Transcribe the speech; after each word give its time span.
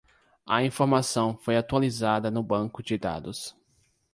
A 0.47 0.63
informação 0.63 1.37
foi 1.37 1.55
atualizada 1.55 2.31
no 2.31 2.41
banco 2.41 2.81
de 2.81 2.97
dados. 2.97 3.55